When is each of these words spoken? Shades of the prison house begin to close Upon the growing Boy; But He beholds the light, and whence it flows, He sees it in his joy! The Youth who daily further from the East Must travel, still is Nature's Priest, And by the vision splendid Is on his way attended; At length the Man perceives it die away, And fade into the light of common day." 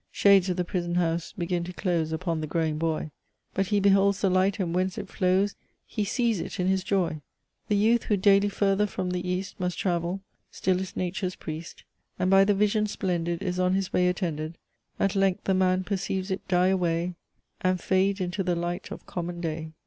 Shades 0.09 0.49
of 0.49 0.57
the 0.57 0.65
prison 0.65 0.95
house 0.95 1.31
begin 1.37 1.63
to 1.63 1.73
close 1.73 2.11
Upon 2.11 2.41
the 2.41 2.47
growing 2.47 2.79
Boy; 2.79 3.11
But 3.53 3.67
He 3.67 3.79
beholds 3.79 4.19
the 4.21 4.31
light, 4.31 4.59
and 4.59 4.73
whence 4.73 4.97
it 4.97 5.09
flows, 5.09 5.53
He 5.85 6.05
sees 6.05 6.39
it 6.39 6.59
in 6.59 6.65
his 6.65 6.83
joy! 6.83 7.21
The 7.67 7.75
Youth 7.75 8.05
who 8.05 8.17
daily 8.17 8.49
further 8.49 8.87
from 8.87 9.11
the 9.11 9.29
East 9.29 9.59
Must 9.59 9.77
travel, 9.77 10.21
still 10.49 10.79
is 10.79 10.95
Nature's 10.97 11.35
Priest, 11.35 11.83
And 12.17 12.31
by 12.31 12.43
the 12.45 12.55
vision 12.55 12.87
splendid 12.87 13.43
Is 13.43 13.59
on 13.59 13.75
his 13.75 13.93
way 13.93 14.07
attended; 14.07 14.57
At 14.99 15.15
length 15.15 15.43
the 15.43 15.53
Man 15.53 15.83
perceives 15.83 16.31
it 16.31 16.47
die 16.47 16.69
away, 16.69 17.13
And 17.61 17.79
fade 17.79 18.19
into 18.19 18.41
the 18.41 18.55
light 18.55 18.89
of 18.89 19.05
common 19.05 19.39
day." 19.39 19.73